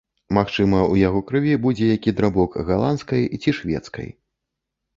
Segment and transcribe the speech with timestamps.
[0.35, 4.13] Магчыма, у яго крыві будзе які драбок галандскай ці шведскай.